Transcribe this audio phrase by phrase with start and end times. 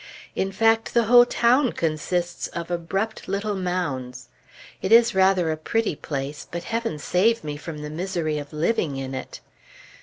[0.35, 4.29] In fact, the whole town consists of abrupt little mounds.
[4.81, 8.97] It is rather a pretty place; but Heaven save me from the misery of living
[8.97, 9.41] in it!